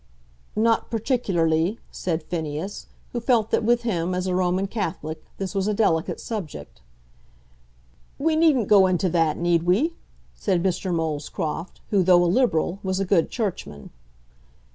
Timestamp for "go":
8.67-8.87